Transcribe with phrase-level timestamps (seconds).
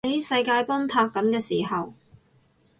[0.07, 1.93] 喺世界崩塌緊嘅時候